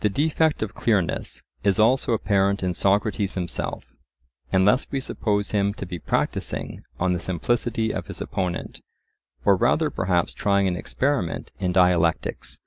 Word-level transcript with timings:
The 0.00 0.10
defect 0.10 0.62
of 0.62 0.74
clearness 0.74 1.42
is 1.64 1.78
also 1.78 2.12
apparent 2.12 2.62
in 2.62 2.74
Socrates 2.74 3.36
himself, 3.36 3.86
unless 4.52 4.86
we 4.90 5.00
suppose 5.00 5.52
him 5.52 5.72
to 5.80 5.86
be 5.86 5.98
practising 5.98 6.84
on 7.00 7.14
the 7.14 7.18
simplicity 7.20 7.90
of 7.90 8.08
his 8.08 8.20
opponent, 8.20 8.82
or 9.46 9.56
rather 9.56 9.88
perhaps 9.88 10.34
trying 10.34 10.68
an 10.68 10.76
experiment 10.76 11.52
in 11.58 11.72
dialectics. 11.72 12.58